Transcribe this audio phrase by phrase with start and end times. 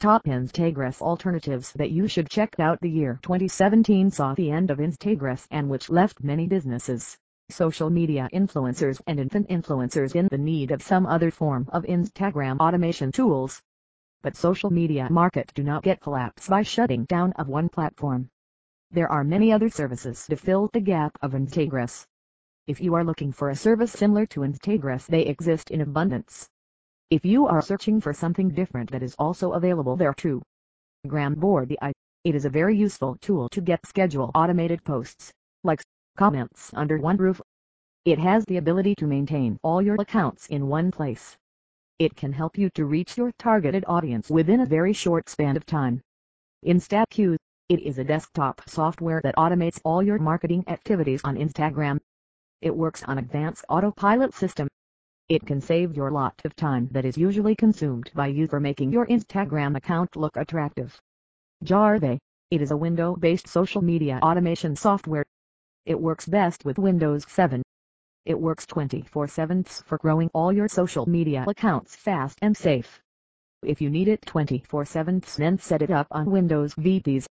[0.00, 4.78] Top Instagress alternatives that you should check out The year 2017 saw the end of
[4.78, 7.18] Instagress and which left many businesses,
[7.50, 12.60] social media influencers and infant influencers in the need of some other form of Instagram
[12.60, 13.60] automation tools.
[14.22, 18.30] But social media market do not get collapsed by shutting down of one platform.
[18.90, 22.06] There are many other services to fill the gap of Instagress.
[22.66, 26.48] If you are looking for a service similar to Instagress they exist in abundance.
[27.10, 30.42] If you are searching for something different that is also available there too.
[31.08, 31.92] Gramboard the.
[32.22, 35.32] It is a very useful tool to get schedule automated posts,
[35.64, 35.82] likes,
[36.16, 37.40] comments under one roof.
[38.04, 41.36] It has the ability to maintain all your accounts in one place.
[41.98, 45.66] It can help you to reach your targeted audience within a very short span of
[45.66, 46.00] time.
[46.64, 47.36] InstaQ.
[47.68, 51.98] It is a desktop software that automates all your marketing activities on Instagram.
[52.62, 54.68] It works on advanced autopilot system
[55.30, 58.90] it can save your lot of time that is usually consumed by you for making
[58.90, 61.00] your Instagram account look attractive.
[61.64, 62.18] Jarvee.
[62.50, 65.24] It is a window-based social media automation software.
[65.86, 67.62] It works best with Windows 7.
[68.26, 73.00] It works 24-7 for growing all your social media accounts fast and safe.
[73.62, 77.26] If you need it 24-7 then set it up on Windows VPS.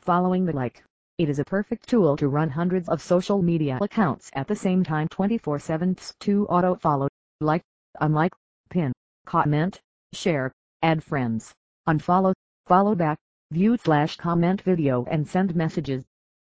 [0.00, 0.82] Following the like.
[1.16, 4.84] It is a perfect tool to run hundreds of social media accounts at the same
[4.84, 7.09] time 24-7 to auto-follow
[7.40, 7.62] like,
[8.00, 8.32] unlike,
[8.68, 8.92] pin,
[9.24, 9.80] comment,
[10.12, 10.52] share,
[10.82, 11.54] add friends,
[11.88, 12.34] unfollow,
[12.66, 13.18] follow back,
[13.50, 16.04] view slash comment video and send messages.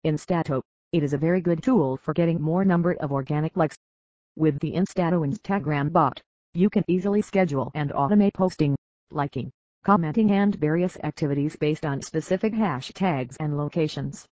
[0.07, 3.77] Instato, it is a very good tool for getting more number of organic likes.
[4.37, 6.23] With the Instato Instagram bot,
[6.55, 8.75] you can easily schedule and automate posting,
[9.11, 9.51] liking,
[9.85, 14.27] commenting and various activities based on specific hashtags and locations.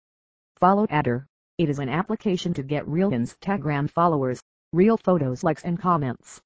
[0.57, 1.27] Follow Adder,
[1.59, 4.43] it is an application to get real Instagram followers
[4.75, 6.43] real photos likes and comments.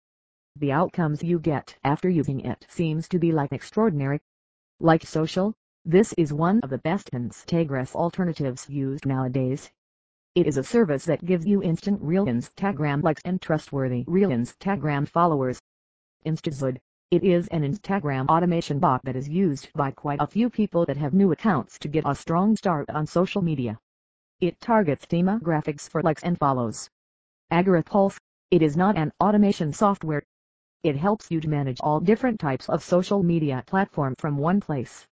[0.55, 4.21] The outcomes you get after using it seems to be like extraordinary.
[4.79, 9.73] Like social, this is one of the best Instagram alternatives used nowadays.
[10.37, 15.09] It is a service that gives you instant real Instagram likes and trustworthy real Instagram
[15.09, 15.61] followers.
[16.25, 16.79] Instazood.
[17.11, 20.97] It is an Instagram automation bot that is used by quite a few people that
[20.97, 23.81] have new accounts to get a strong start on social media.
[24.41, 26.89] It targets demographics for likes and follows.
[27.51, 28.19] Agorapulse.
[28.51, 30.23] It is not an automation software.
[30.83, 35.07] It helps you to manage all different types of social media platform from one place.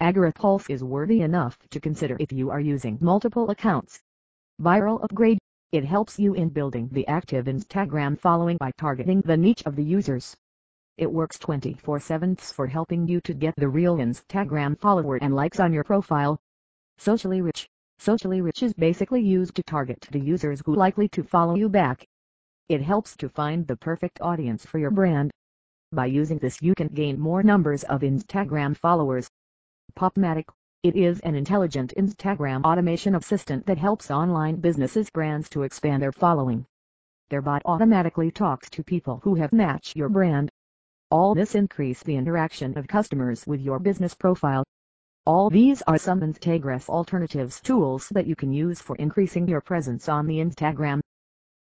[0.00, 4.00] Agorapulse is worthy enough to consider if you are using multiple accounts.
[4.60, 5.38] Viral Upgrade.
[5.70, 9.84] It helps you in building the active Instagram following by targeting the niche of the
[9.84, 10.34] users.
[10.98, 15.72] It works 24-7 for helping you to get the real Instagram follower and likes on
[15.72, 16.38] your profile.
[16.98, 17.68] Socially Rich
[18.02, 22.04] Socially Rich is basically used to target the users who likely to follow you back.
[22.68, 25.30] It helps to find the perfect audience for your brand.
[25.92, 29.30] By using this you can gain more numbers of Instagram followers.
[29.94, 30.46] Popmatic.
[30.82, 36.10] It is an intelligent Instagram automation assistant that helps online businesses brands to expand their
[36.10, 36.66] following.
[37.30, 40.50] Their bot automatically talks to people who have matched your brand.
[41.12, 44.64] All this increase the interaction of customers with your business profile.
[45.24, 50.08] All these are some Instagress alternatives tools that you can use for increasing your presence
[50.08, 51.00] on the Instagram.